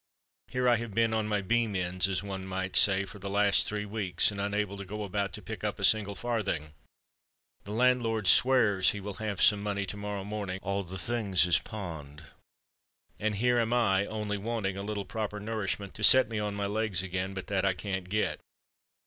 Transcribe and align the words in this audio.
Here 0.47 0.65
have 0.67 0.91
I 0.93 0.95
been 0.95 1.13
on 1.13 1.27
my 1.27 1.43
beam 1.43 1.75
ends, 1.75 2.09
as 2.09 2.23
one 2.23 2.49
may 2.49 2.71
say, 2.73 3.05
for 3.05 3.19
the 3.19 3.29
last 3.29 3.67
three 3.67 3.85
weeks, 3.85 4.31
and 4.31 4.41
unable 4.41 4.75
to 4.77 4.83
go 4.83 5.03
about 5.03 5.31
to 5.33 5.43
pick 5.43 5.63
up 5.63 5.77
a 5.77 5.83
single 5.83 6.15
farthing—the 6.15 7.71
landlord 7.71 8.25
swears 8.25 8.89
he 8.93 8.99
will 8.99 9.13
have 9.21 9.39
some 9.43 9.61
money 9.61 9.85
to 9.85 9.97
morrow 9.97 10.23
morning—all 10.23 10.85
the 10.85 10.97
things 10.97 11.45
is 11.45 11.59
pawned—and 11.59 13.35
here 13.35 13.59
am 13.59 13.73
I 13.73 14.07
only 14.07 14.39
wanting 14.39 14.75
a 14.75 14.81
little 14.81 15.05
proper 15.05 15.39
nourishment 15.39 15.93
to 15.93 16.03
set 16.03 16.27
me 16.29 16.39
on 16.39 16.55
my 16.55 16.65
legs 16.65 17.03
again; 17.03 17.35
but 17.35 17.45
that 17.45 17.63
I 17.63 17.73
can't 17.75 18.09
get." 18.09 18.39